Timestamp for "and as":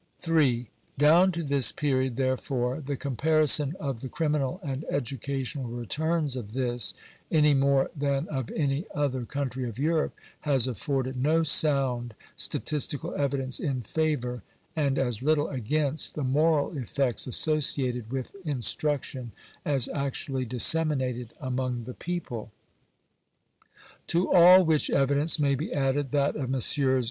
14.75-15.21